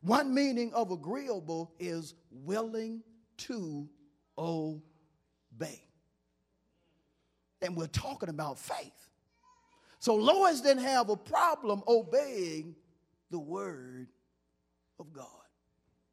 One 0.02 0.34
meaning 0.34 0.74
of 0.74 0.92
agreeable 0.92 1.74
is 1.80 2.14
willing 2.32 3.04
to 3.38 3.88
obey. 4.38 5.84
And 7.62 7.78
we're 7.78 7.88
talking 7.88 8.30
about 8.30 8.60
faith. 8.60 9.10
So 10.00 10.16
Lois 10.16 10.60
didn't 10.62 10.84
have 10.84 11.10
a 11.10 11.16
problem 11.16 11.84
obeying 11.88 12.76
the 13.32 13.40
word 13.40 14.10
of 15.00 15.14
God. 15.14 15.28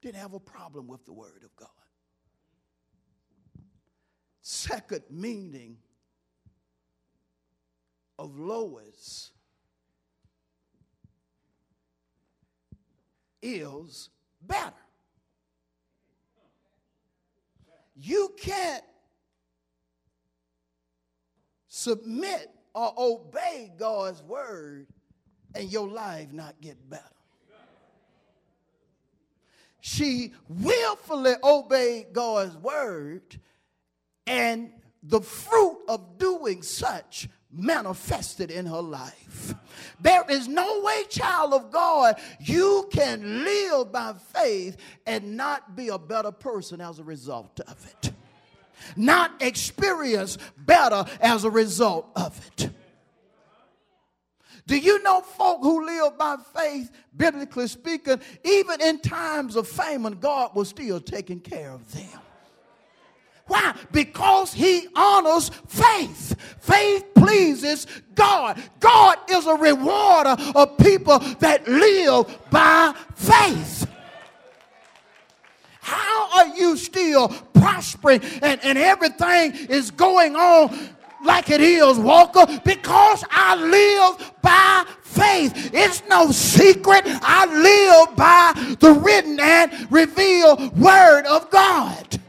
Didn't 0.01 0.21
have 0.21 0.35
a 0.35 0.41
problem 0.41 0.87
with 0.87 1.05
the 1.05 1.13
word 1.13 1.43
of 1.45 1.55
God 1.57 1.80
second 4.51 5.05
meaning 5.09 5.77
of 8.19 8.37
Lois 8.37 9.31
is 13.41 14.11
better. 14.43 14.75
You 17.95 18.35
can't 18.37 18.83
submit 21.69 22.51
or 22.75 22.93
obey 22.99 23.71
God's 23.79 24.21
word 24.25 24.89
and 25.55 25.71
your 25.71 25.87
life 25.87 26.33
not 26.33 26.61
get 26.61 26.77
better. 26.91 27.05
She 29.81 30.33
willfully 30.49 31.35
obeyed 31.45 32.13
God's 32.13 32.57
word 32.57 33.39
and 34.27 34.71
the 35.03 35.21
fruit 35.21 35.79
of 35.89 36.19
doing 36.19 36.63
such 36.63 37.29
manifested 37.53 38.51
in 38.51 38.67
her 38.67 38.81
life. 38.81 39.55
There 40.01 40.25
is 40.29 40.47
no 40.47 40.81
way, 40.83 41.05
child 41.09 41.53
of 41.53 41.71
God, 41.71 42.17
you 42.39 42.89
can 42.93 43.45
live 43.45 43.91
by 43.93 44.15
faith 44.35 44.77
and 45.07 45.37
not 45.37 45.75
be 45.75 45.89
a 45.89 45.99
better 45.99 46.31
person 46.31 46.81
as 46.81 46.99
a 46.99 47.05
result 47.05 47.61
of 47.61 47.87
it. 47.87 48.13
Not 48.97 49.43
experience 49.43 50.39
better 50.57 51.05
as 51.21 51.45
a 51.45 51.51
result 51.51 52.09
of 52.17 52.41
it. 52.47 52.71
Do 54.67 54.79
you 54.79 55.03
know 55.03 55.21
folk 55.21 55.61
who 55.63 55.85
live 55.85 56.17
by 56.17 56.37
faith, 56.55 56.91
biblically 57.17 57.67
speaking, 57.67 58.21
even 58.45 58.81
in 58.81 59.01
times 59.01 59.57
of 59.57 59.67
famine, 59.67 60.15
God 60.15 60.55
was 60.55 60.69
still 60.69 61.01
taking 61.01 61.41
care 61.41 61.73
of 61.73 61.91
them? 61.93 62.21
Why? 63.51 63.75
Because 63.91 64.53
he 64.55 64.87
honors 64.95 65.51
faith. 65.67 66.37
Faith 66.61 67.05
pleases 67.17 67.89
God. 68.15 68.63
God 68.79 69.19
is 69.29 69.45
a 69.45 69.57
rewarder 69.57 70.37
of 70.55 70.79
people 70.79 71.19
that 71.41 71.67
live 71.67 72.39
by 72.49 72.95
faith. 73.17 73.91
How 75.81 76.29
are 76.33 76.57
you 76.57 76.77
still 76.77 77.29
prospering 77.53 78.21
and, 78.41 78.61
and 78.63 78.79
everything 78.79 79.67
is 79.69 79.91
going 79.91 80.37
on 80.37 80.91
like 81.25 81.51
it 81.51 81.61
is, 81.61 81.99
Walker? 81.99 82.47
Because 82.65 83.25
I 83.33 83.57
live 83.57 84.33
by 84.43 84.85
faith. 85.03 85.73
It's 85.75 86.05
no 86.09 86.31
secret. 86.31 87.03
I 87.05 87.47
live 87.47 88.15
by 88.15 88.77
the 88.79 88.93
written 88.93 89.41
and 89.41 89.91
revealed 89.91 90.79
word 90.79 91.27
of 91.27 91.51
God. 91.51 92.20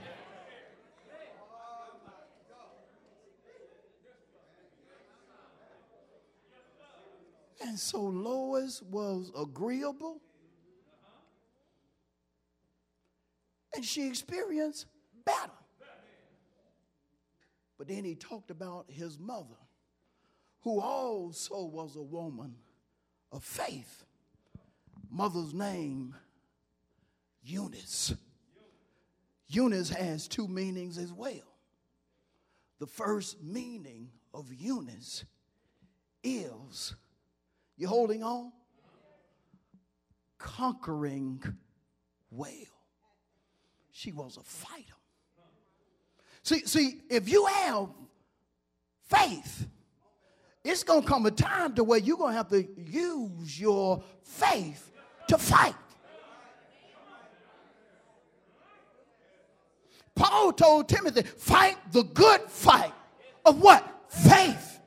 And 7.63 7.77
so 7.79 8.01
Lois 8.01 8.81
was 8.81 9.31
agreeable. 9.37 10.19
And 13.73 13.85
she 13.85 14.07
experienced 14.07 14.87
battle. 15.25 15.55
But 17.77 17.87
then 17.87 18.03
he 18.03 18.15
talked 18.15 18.51
about 18.51 18.85
his 18.89 19.17
mother, 19.17 19.57
who 20.61 20.79
also 20.79 21.63
was 21.63 21.95
a 21.95 22.01
woman 22.01 22.55
of 23.31 23.43
faith. 23.43 24.03
Mother's 25.09 25.53
name, 25.53 26.15
Eunice. 27.43 28.13
Eunice 29.47 29.89
has 29.89 30.27
two 30.27 30.47
meanings 30.47 30.97
as 30.97 31.11
well. 31.11 31.55
The 32.79 32.87
first 32.87 33.41
meaning 33.41 34.09
of 34.33 34.53
Eunice 34.53 35.25
is, 36.23 36.95
you 37.81 37.87
holding 37.87 38.23
on? 38.23 38.51
Conquering 40.37 41.41
well. 42.29 42.51
She 43.91 44.11
was 44.11 44.37
a 44.37 44.43
fighter. 44.43 44.93
See, 46.43 46.65
see, 46.65 47.01
if 47.09 47.27
you 47.27 47.45
have 47.45 47.89
faith, 49.07 49.67
it's 50.63 50.83
to 51.01 51.07
come 51.07 51.25
a 51.25 51.31
time 51.31 51.73
to 51.75 51.83
where 51.83 51.97
you're 51.99 52.17
to 52.33 52.37
have 52.37 52.49
to 52.49 52.67
use 52.77 53.59
your 53.59 54.03
faith 54.21 54.91
to 55.27 55.37
fight. 55.39 55.75
Paul 60.13 60.53
told 60.53 60.87
Timothy, 60.87 61.23
fight 61.23 61.77
the 61.91 62.03
good 62.03 62.41
fight 62.41 62.93
of 63.43 63.59
what? 63.59 64.05
Faith. 64.07 64.80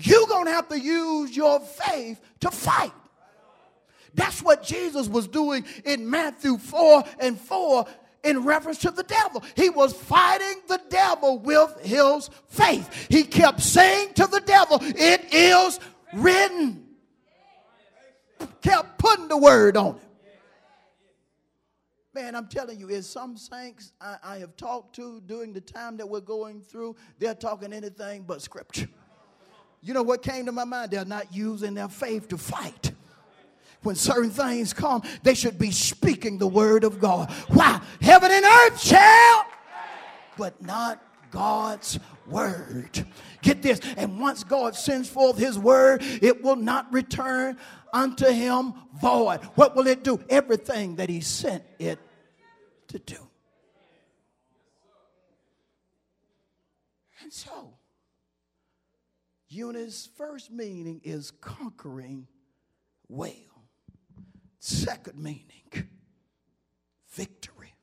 You're 0.00 0.26
going 0.26 0.46
to 0.46 0.52
have 0.52 0.68
to 0.68 0.78
use 0.78 1.36
your 1.36 1.60
faith 1.60 2.20
to 2.40 2.50
fight. 2.50 2.92
That's 4.14 4.42
what 4.42 4.62
Jesus 4.62 5.08
was 5.08 5.28
doing 5.28 5.64
in 5.84 6.08
Matthew 6.08 6.58
4 6.58 7.04
and 7.20 7.38
4 7.38 7.86
in 8.24 8.44
reference 8.44 8.78
to 8.78 8.90
the 8.90 9.02
devil. 9.02 9.42
He 9.56 9.70
was 9.70 9.92
fighting 9.92 10.62
the 10.68 10.80
devil 10.88 11.38
with 11.38 11.76
his 11.82 12.28
faith. 12.48 13.06
He 13.08 13.24
kept 13.24 13.60
saying 13.60 14.14
to 14.14 14.26
the 14.26 14.40
devil, 14.40 14.78
It 14.80 15.32
is 15.32 15.78
written. 16.12 16.86
Kept 18.62 18.98
putting 18.98 19.28
the 19.28 19.36
word 19.36 19.76
on 19.76 19.94
him. 19.94 20.00
Man, 22.12 22.34
I'm 22.34 22.48
telling 22.48 22.80
you, 22.80 22.88
is 22.88 23.08
some 23.08 23.36
saints 23.36 23.92
I, 24.00 24.16
I, 24.22 24.38
have 24.38 24.56
talked 24.56 24.96
to 24.96 25.20
during 25.26 25.52
the 25.52 25.60
time 25.60 25.96
that 25.98 26.08
we're 26.08 26.20
going 26.20 26.60
through, 26.60 26.96
they're 27.20 27.36
talking 27.36 27.72
anything 27.72 28.24
but 28.26 28.42
scripture. 28.42 28.88
You 29.82 29.94
know 29.94 30.02
what 30.02 30.22
came 30.22 30.46
to 30.46 30.52
my 30.52 30.64
mind? 30.64 30.90
They're 30.90 31.04
not 31.04 31.34
using 31.34 31.74
their 31.74 31.88
faith 31.88 32.28
to 32.28 32.38
fight. 32.38 32.92
When 33.82 33.96
certain 33.96 34.30
things 34.30 34.74
come, 34.74 35.02
they 35.22 35.34
should 35.34 35.58
be 35.58 35.70
speaking 35.70 36.36
the 36.36 36.46
word 36.46 36.84
of 36.84 37.00
God. 37.00 37.30
Why? 37.48 37.80
Heaven 38.02 38.30
and 38.30 38.44
earth 38.44 38.82
shall, 38.82 39.46
but 40.36 40.60
not 40.60 41.02
God's 41.30 41.98
word. 42.26 43.06
Get 43.40 43.62
this. 43.62 43.80
And 43.96 44.20
once 44.20 44.44
God 44.44 44.74
sends 44.74 45.08
forth 45.08 45.38
his 45.38 45.58
word, 45.58 46.02
it 46.02 46.42
will 46.42 46.56
not 46.56 46.92
return 46.92 47.56
unto 47.92 48.26
him 48.26 48.74
void. 49.00 49.40
What 49.54 49.74
will 49.74 49.86
it 49.86 50.04
do? 50.04 50.22
Everything 50.28 50.96
that 50.96 51.08
he 51.08 51.22
sent 51.22 51.64
it 51.78 51.98
to 52.88 52.98
do. 52.98 53.16
And 57.22 57.32
so, 57.32 57.74
Eunice's 59.50 60.08
first 60.16 60.52
meaning 60.52 61.00
is 61.02 61.32
conquering 61.40 62.28
well. 63.08 63.32
Second 64.60 65.18
meaning, 65.18 65.88
victory. 67.10 67.74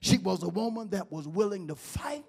She 0.00 0.18
was 0.18 0.44
a 0.44 0.48
woman 0.48 0.90
that 0.90 1.10
was 1.10 1.26
willing 1.26 1.68
to 1.68 1.74
fight. 1.74 2.24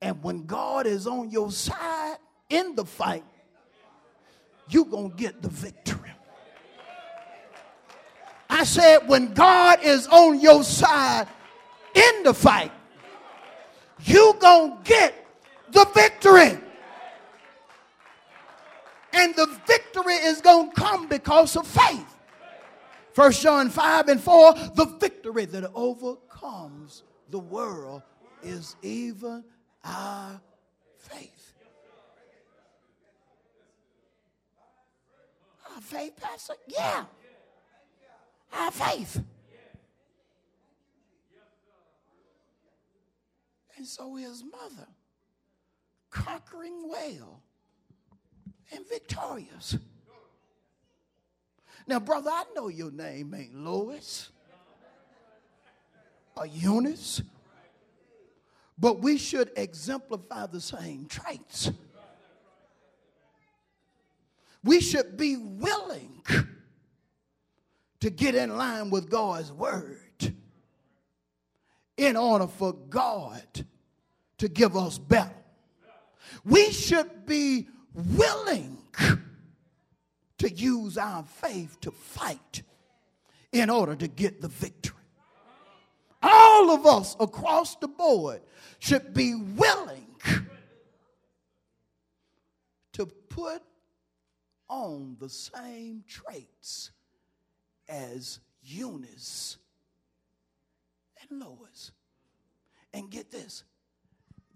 And 0.00 0.22
when 0.22 0.46
God 0.46 0.86
is 0.86 1.06
on 1.06 1.30
your 1.30 1.52
side 1.52 2.16
in 2.48 2.74
the 2.74 2.86
fight, 2.86 3.24
you're 4.70 4.86
going 4.86 5.10
to 5.10 5.16
get 5.16 5.42
the 5.42 5.48
victory. 5.48 6.10
I 8.48 8.64
said, 8.64 9.08
when 9.08 9.34
God 9.34 9.80
is 9.82 10.06
on 10.06 10.40
your 10.40 10.64
side 10.64 11.28
in 11.94 12.22
the 12.22 12.32
fight, 12.32 12.72
you're 14.04 14.34
going 14.34 14.70
to 14.70 14.82
get 14.84 15.21
the 15.72 15.86
victory. 15.94 16.58
And 19.14 19.34
the 19.34 19.46
victory 19.66 20.14
is 20.14 20.40
going 20.40 20.70
to 20.70 20.74
come 20.74 21.08
because 21.08 21.56
of 21.56 21.66
faith. 21.66 22.06
First 23.12 23.42
John 23.42 23.68
5 23.68 24.08
and 24.08 24.20
4 24.20 24.54
the 24.74 24.86
victory 24.98 25.44
that 25.46 25.70
overcomes 25.74 27.02
the 27.30 27.38
world 27.38 28.02
is 28.42 28.76
even 28.82 29.44
our 29.84 30.40
faith. 30.98 31.54
Our 35.74 35.80
faith, 35.80 36.16
Pastor? 36.20 36.54
Yeah. 36.66 37.04
Our 38.52 38.70
faith. 38.70 39.22
And 43.76 43.86
so 43.86 44.14
his 44.14 44.44
mother, 44.44 44.86
conquering 46.12 46.88
well 46.88 47.42
and 48.70 48.88
victorious. 48.88 49.76
Now, 51.86 51.98
brother, 51.98 52.30
I 52.30 52.44
know 52.54 52.68
your 52.68 52.92
name 52.92 53.34
ain't 53.34 53.56
Lois 53.56 54.30
or 56.36 56.46
Eunice, 56.46 57.22
but 58.78 59.00
we 59.00 59.18
should 59.18 59.50
exemplify 59.56 60.46
the 60.46 60.60
same 60.60 61.06
traits. 61.06 61.72
We 64.62 64.80
should 64.80 65.16
be 65.16 65.36
willing 65.36 66.22
to 67.98 68.10
get 68.10 68.36
in 68.36 68.56
line 68.56 68.90
with 68.90 69.10
God's 69.10 69.50
word 69.50 69.98
in 71.96 72.16
order 72.16 72.46
for 72.46 72.72
God 72.72 73.42
to 74.38 74.48
give 74.48 74.76
us 74.76 74.98
better. 74.98 75.41
We 76.44 76.70
should 76.72 77.26
be 77.26 77.68
willing 77.94 78.78
to 80.38 80.50
use 80.50 80.98
our 80.98 81.22
faith 81.22 81.80
to 81.80 81.90
fight 81.90 82.62
in 83.52 83.70
order 83.70 83.94
to 83.94 84.08
get 84.08 84.40
the 84.40 84.48
victory. 84.48 84.96
All 86.22 86.70
of 86.70 86.86
us 86.86 87.16
across 87.18 87.76
the 87.76 87.88
board 87.88 88.42
should 88.78 89.12
be 89.12 89.34
willing 89.34 90.06
to 92.92 93.06
put 93.06 93.62
on 94.68 95.16
the 95.18 95.28
same 95.28 96.04
traits 96.06 96.90
as 97.88 98.40
Eunice 98.62 99.58
and 101.20 101.40
Lois. 101.40 101.92
And 102.94 103.10
get 103.10 103.30
this 103.30 103.64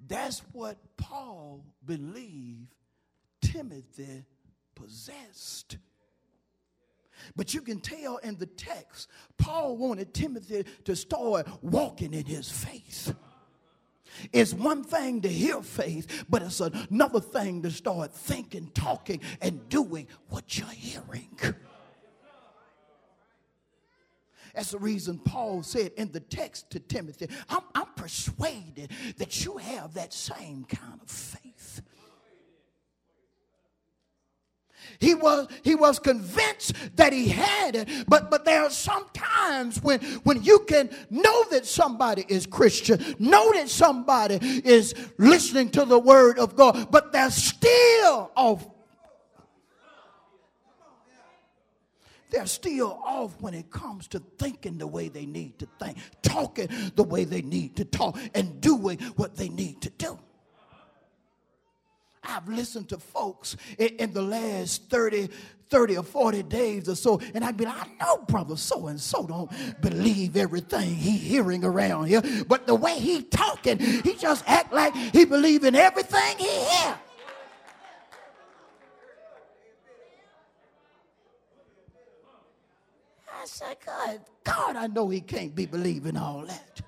that's 0.06 0.40
what 0.52 0.76
Paul 0.96 1.64
believed 1.84 2.74
Timothy 3.40 4.24
possessed. 4.74 5.78
But 7.34 7.54
you 7.54 7.62
can 7.62 7.80
tell 7.80 8.18
in 8.18 8.36
the 8.36 8.46
text, 8.46 9.08
Paul 9.38 9.76
wanted 9.76 10.12
Timothy 10.12 10.64
to 10.84 10.94
start 10.94 11.48
walking 11.62 12.12
in 12.12 12.26
his 12.26 12.50
faith. 12.50 13.14
It's 14.32 14.54
one 14.54 14.84
thing 14.84 15.22
to 15.22 15.28
hear 15.28 15.62
faith, 15.62 16.24
but 16.28 16.42
it's 16.42 16.60
another 16.60 17.20
thing 17.20 17.62
to 17.62 17.70
start 17.70 18.12
thinking, 18.12 18.70
talking, 18.74 19.20
and 19.40 19.68
doing 19.68 20.06
what 20.28 20.58
you're 20.58 20.68
hearing. 20.68 21.36
That's 24.56 24.70
the 24.70 24.78
reason 24.78 25.18
Paul 25.18 25.62
said 25.62 25.92
in 25.98 26.10
the 26.12 26.20
text 26.20 26.70
to 26.70 26.80
Timothy, 26.80 27.28
I'm, 27.50 27.60
I'm 27.74 27.88
persuaded 27.94 28.90
that 29.18 29.44
you 29.44 29.58
have 29.58 29.92
that 29.94 30.14
same 30.14 30.64
kind 30.64 30.98
of 31.02 31.10
faith. 31.10 31.82
He 34.98 35.14
was, 35.14 35.48
he 35.62 35.74
was 35.74 35.98
convinced 35.98 36.72
that 36.96 37.12
he 37.12 37.28
had 37.28 37.76
it, 37.76 37.88
but, 38.08 38.30
but 38.30 38.46
there 38.46 38.62
are 38.62 38.70
some 38.70 39.04
times 39.12 39.82
when, 39.82 40.00
when 40.22 40.42
you 40.42 40.60
can 40.60 40.88
know 41.10 41.44
that 41.50 41.66
somebody 41.66 42.24
is 42.26 42.46
Christian, 42.46 43.16
know 43.18 43.52
that 43.52 43.68
somebody 43.68 44.38
is 44.64 44.94
listening 45.18 45.68
to 45.72 45.84
the 45.84 45.98
word 45.98 46.38
of 46.38 46.56
God, 46.56 46.90
but 46.90 47.12
they're 47.12 47.30
still 47.30 48.30
off. 48.34 48.66
They're 52.30 52.46
still 52.46 53.00
off 53.04 53.40
when 53.40 53.54
it 53.54 53.70
comes 53.70 54.08
to 54.08 54.18
thinking 54.38 54.78
the 54.78 54.86
way 54.86 55.08
they 55.08 55.26
need 55.26 55.58
to 55.60 55.68
think, 55.80 55.98
talking 56.22 56.68
the 56.94 57.04
way 57.04 57.24
they 57.24 57.42
need 57.42 57.76
to 57.76 57.84
talk, 57.84 58.18
and 58.34 58.60
doing 58.60 58.98
what 59.16 59.36
they 59.36 59.48
need 59.48 59.80
to 59.82 59.90
do. 59.90 60.18
I've 62.28 62.48
listened 62.48 62.88
to 62.88 62.98
folks 62.98 63.56
in, 63.78 64.12
the 64.12 64.22
last 64.22 64.90
30, 64.90 65.28
30 65.68 65.98
or 65.98 66.02
40 66.02 66.42
days 66.44 66.88
or 66.88 66.96
so, 66.96 67.20
and 67.34 67.44
I'd 67.44 67.56
be 67.56 67.64
like, 67.64 67.76
I 67.76 68.04
know 68.04 68.18
brother 68.18 68.56
so 68.56 68.88
and 68.88 69.00
so 69.00 69.26
don't 69.26 69.80
believe 69.80 70.36
everything 70.36 70.94
he 70.94 71.16
hearing 71.16 71.64
around 71.64 72.06
here, 72.06 72.22
but 72.48 72.66
the 72.66 72.74
way 72.74 72.98
he 72.98 73.22
talking, 73.22 73.78
he 73.78 74.14
just 74.14 74.42
act 74.48 74.72
like 74.72 74.94
he 74.94 75.24
believe 75.24 75.64
in 75.64 75.74
everything 75.76 76.38
he 76.38 76.48
hear. 76.48 76.98
I 83.46 83.48
said, 83.48 83.76
God, 83.86 84.20
God, 84.42 84.74
I 84.74 84.88
know 84.88 85.08
he 85.08 85.20
can't 85.20 85.54
be 85.54 85.66
believing 85.66 86.16
all 86.16 86.44
that. 86.46 86.80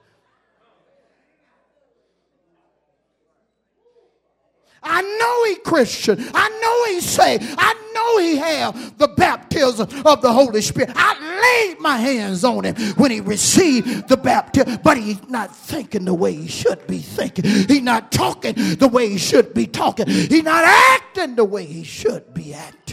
I 4.82 5.02
know 5.02 5.44
he 5.44 5.54
Christian. 5.60 6.18
I 6.34 6.48
know 6.48 6.92
he 6.92 7.00
saved. 7.00 7.44
I 7.56 7.74
know 7.94 8.18
he 8.18 8.36
have 8.38 8.98
the 8.98 9.06
baptism 9.06 9.88
of 10.04 10.20
the 10.20 10.32
Holy 10.32 10.60
Spirit. 10.60 10.90
I 10.96 11.68
laid 11.68 11.80
my 11.80 11.96
hands 11.96 12.42
on 12.42 12.64
him 12.64 12.74
when 12.94 13.12
he 13.12 13.20
received 13.20 14.08
the 14.08 14.16
baptism, 14.16 14.80
but 14.82 14.98
he's 14.98 15.22
not 15.28 15.54
thinking 15.54 16.06
the 16.06 16.14
way 16.14 16.34
he 16.34 16.48
should 16.48 16.84
be 16.88 16.98
thinking. 16.98 17.44
He's 17.44 17.82
not 17.82 18.10
talking 18.10 18.54
the 18.54 18.88
way 18.88 19.10
he 19.10 19.18
should 19.18 19.54
be 19.54 19.68
talking. 19.68 20.08
He's 20.08 20.42
not 20.42 20.64
acting 20.64 21.36
the 21.36 21.44
way 21.44 21.66
he 21.66 21.84
should 21.84 22.34
be 22.34 22.52
acting. 22.52 22.87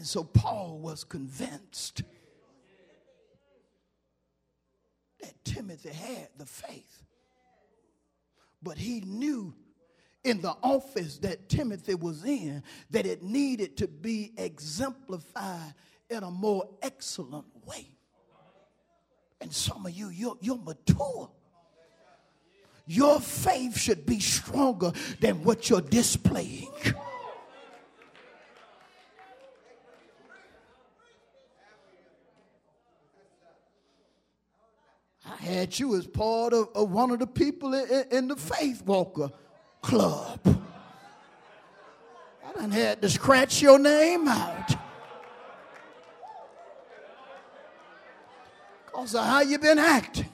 And 0.00 0.06
so 0.06 0.24
Paul 0.24 0.78
was 0.78 1.04
convinced 1.04 2.04
that 5.20 5.44
Timothy 5.44 5.90
had 5.90 6.28
the 6.38 6.46
faith 6.46 7.02
but 8.62 8.78
he 8.78 9.02
knew 9.02 9.54
in 10.24 10.40
the 10.40 10.54
office 10.62 11.18
that 11.18 11.50
Timothy 11.50 11.96
was 11.96 12.24
in 12.24 12.62
that 12.88 13.04
it 13.04 13.22
needed 13.22 13.76
to 13.76 13.88
be 13.88 14.32
exemplified 14.38 15.74
in 16.08 16.22
a 16.22 16.30
more 16.30 16.66
excellent 16.80 17.44
way. 17.66 17.86
And 19.42 19.52
some 19.52 19.84
of 19.84 19.92
you, 19.92 20.08
you're, 20.08 20.38
you're 20.40 20.56
mature. 20.56 21.30
Your 22.86 23.20
faith 23.20 23.78
should 23.78 24.06
be 24.06 24.18
stronger 24.18 24.92
than 25.20 25.44
what 25.44 25.68
you're 25.68 25.82
displaying. 25.82 26.72
Had 35.40 35.78
you 35.78 35.96
as 35.96 36.06
part 36.06 36.52
of, 36.52 36.68
of 36.74 36.90
one 36.90 37.10
of 37.10 37.18
the 37.18 37.26
people 37.26 37.72
in, 37.74 38.04
in, 38.10 38.28
the 38.28 38.36
Faith 38.36 38.82
Walker 38.84 39.30
Club. 39.80 40.38
I 42.46 42.52
done 42.52 42.70
had 42.70 43.00
to 43.00 43.08
scratch 43.08 43.62
your 43.62 43.78
name 43.78 44.28
out. 44.28 44.76
Because 48.84 49.14
of 49.14 49.24
how 49.24 49.40
you 49.40 49.58
been 49.58 49.78
acting. 49.78 50.26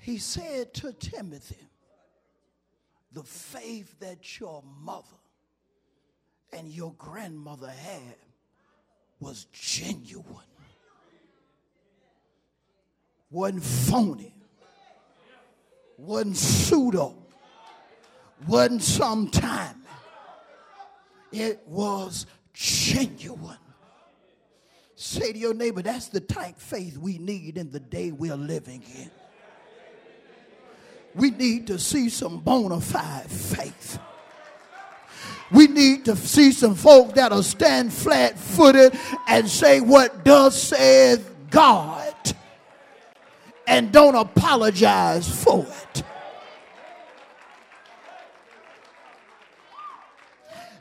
He 0.00 0.18
said 0.18 0.74
to 0.74 0.92
Timothy, 0.92 1.66
the 3.14 3.22
faith 3.22 3.98
that 4.00 4.40
your 4.40 4.62
mother 4.82 5.06
and 6.52 6.68
your 6.68 6.92
grandmother 6.98 7.70
had 7.70 8.16
was 9.20 9.46
genuine, 9.52 10.24
wasn't 13.30 13.62
phony, 13.62 14.34
wasn't 15.96 16.36
pseudo, 16.36 17.14
wasn't 18.48 18.82
sometime. 18.82 19.82
It 21.30 21.62
was 21.66 22.26
genuine. 22.52 23.58
Say 24.96 25.32
to 25.32 25.38
your 25.38 25.54
neighbor, 25.54 25.82
that's 25.82 26.08
the 26.08 26.20
type 26.20 26.58
faith 26.58 26.96
we 26.96 27.18
need 27.18 27.58
in 27.58 27.70
the 27.70 27.80
day 27.80 28.10
we're 28.10 28.36
living 28.36 28.82
in 28.96 29.10
we 31.14 31.30
need 31.30 31.66
to 31.68 31.78
see 31.78 32.08
some 32.08 32.38
bona 32.38 32.80
fide 32.80 33.30
faith. 33.30 33.98
We 35.52 35.68
need 35.68 36.04
to 36.06 36.16
see 36.16 36.50
some 36.52 36.74
folk 36.74 37.14
that'll 37.14 37.42
stand 37.42 37.92
flat 37.92 38.38
footed 38.38 38.98
and 39.28 39.48
say, 39.48 39.80
What 39.80 40.24
does 40.24 40.60
saith 40.60 41.32
God? 41.50 42.14
And 43.66 43.92
don't 43.92 44.16
apologize 44.16 45.28
for 45.42 45.66
it. 45.66 46.02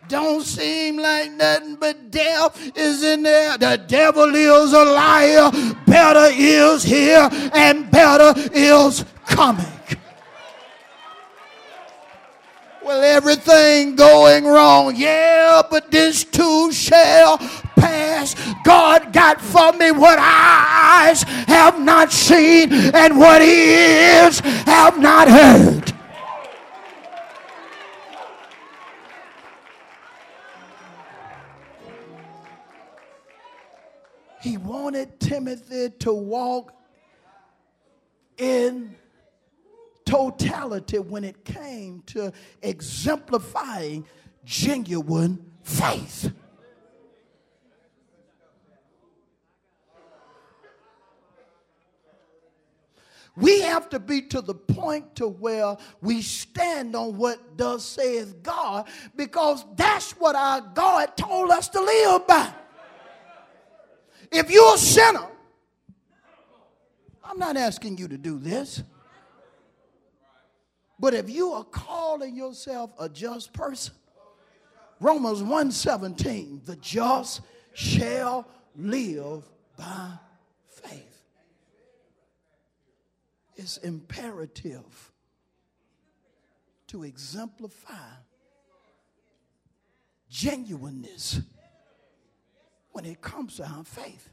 Don't 0.10 0.44
seem 0.44 0.98
like 0.98 1.32
nothing 1.32 1.76
but 1.76 2.12
death 2.12 2.78
is 2.78 3.04
in 3.04 3.24
there. 3.24 3.58
The 3.58 3.84
devil 3.88 4.36
is 4.36 4.74
a 4.74 4.84
liar. 4.84 5.52
Better 5.88 6.34
is 6.34 6.84
here 6.84 7.30
and 7.54 7.90
better 7.90 8.34
is 8.54 9.06
coming. 9.26 9.66
Well, 12.84 13.02
everything 13.02 13.96
going 13.96 14.46
wrong. 14.46 14.94
Yeah, 14.96 15.62
but 15.72 15.90
this 15.90 16.26
too 16.26 16.72
shall 16.74 17.38
pass. 17.78 18.36
God 18.66 19.14
got 19.14 19.40
for 19.40 19.72
me 19.74 19.92
what 19.92 20.20
eyes 20.20 21.24
have 21.24 21.80
not 21.80 22.12
seen 22.12 22.74
and 22.74 23.18
what 23.18 23.42
ears 23.42 24.40
have 24.40 25.00
not 25.00 25.30
heard. 25.30 25.94
He 34.42 34.58
wanted 34.58 35.22
Timothy 35.22 35.90
to 36.00 36.12
walk 36.12 36.74
in 38.38 38.98
totality 40.14 41.00
when 41.00 41.24
it 41.24 41.44
came 41.44 42.04
to 42.06 42.32
exemplifying 42.62 44.06
genuine 44.46 45.44
faith. 45.64 46.32
We 53.36 53.62
have 53.62 53.90
to 53.90 54.00
be 54.00 54.22
to 54.22 54.42
the 54.42 54.54
point 54.54 55.16
to 55.16 55.28
where 55.28 55.76
we 56.02 56.22
stand 56.22 56.96
on 56.96 57.18
what 57.18 57.58
does 57.58 57.84
saith 57.84 58.44
God 58.44 58.88
because 59.16 59.66
that's 59.76 60.12
what 60.12 60.36
our 60.36 60.62
God 60.62 61.18
told 61.18 61.50
us 61.50 61.70
to 61.70 61.82
live 61.82 62.28
by. 62.28 62.54
If 64.32 64.52
you're 64.52 64.76
a 64.76 64.78
sinner, 64.78 65.26
I'm 67.24 67.40
not 67.40 67.58
asking 67.58 67.98
you 67.98 68.08
to 68.10 68.18
do 68.20 68.38
this. 68.38 68.84
But 71.04 71.14
if 71.14 71.30
you 71.30 71.52
are 71.52 71.66
calling 71.66 72.34
yourself 72.34 72.92
a 72.98 73.10
just 73.10 73.52
person, 73.52 73.94
Romans 75.02 75.42
1:17, 75.42 76.64
the 76.64 76.78
just 76.78 77.42
shall 77.74 78.48
live 78.74 79.44
by 79.76 80.18
faith. 80.66 81.22
It's 83.58 83.76
imperative 83.80 85.12
to 86.88 87.04
exemplify 87.04 88.14
genuineness 90.30 91.42
when 92.94 93.04
it 93.04 93.22
comes 93.22 93.58
to 93.58 93.68
our 93.68 93.84
faith. 93.84 94.30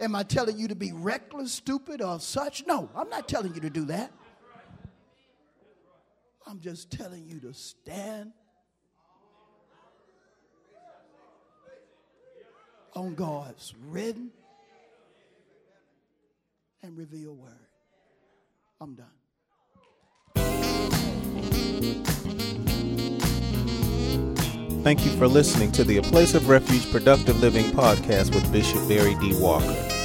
Am 0.00 0.14
I 0.14 0.22
telling 0.22 0.56
you 0.56 0.68
to 0.68 0.74
be 0.74 0.92
reckless, 0.92 1.52
stupid, 1.52 2.00
or 2.00 2.20
such? 2.20 2.66
No, 2.66 2.88
I'm 2.94 3.10
not 3.10 3.28
telling 3.28 3.54
you 3.54 3.60
to 3.60 3.68
do 3.68 3.84
that. 3.84 4.10
I'm 6.48 6.60
just 6.60 6.90
telling 6.90 7.26
you 7.26 7.40
to 7.40 7.52
stand 7.52 8.32
on 12.96 13.14
God's 13.14 13.74
written 13.88 14.30
and 16.82 16.96
revealed 16.96 17.38
word. 17.38 17.52
I'm 18.80 18.94
done. 18.94 19.06
Thank 24.82 25.04
you 25.04 25.10
for 25.18 25.28
listening 25.28 25.70
to 25.72 25.84
the 25.84 25.98
A 25.98 26.02
Place 26.02 26.34
of 26.34 26.48
Refuge 26.48 26.90
Productive 26.90 27.38
Living 27.40 27.66
podcast 27.66 28.34
with 28.34 28.50
Bishop 28.50 28.88
Barry 28.88 29.16
D. 29.16 29.34
Walker. 29.38 29.97